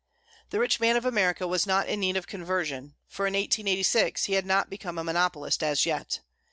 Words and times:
The 0.49 0.57
rich 0.59 0.79
man 0.79 0.97
of 0.97 1.05
America 1.05 1.45
was 1.47 1.67
not 1.67 1.87
in 1.87 1.99
need 1.99 2.17
of 2.17 2.25
conversion, 2.25 2.95
for, 3.07 3.27
in 3.27 3.33
1886, 3.35 4.23
he 4.25 4.33
had 4.33 4.47
not 4.47 4.67
become 4.67 4.97
a 4.97 5.03
monopolist 5.03 5.61
as 5.61 5.85
yet. 5.85 6.21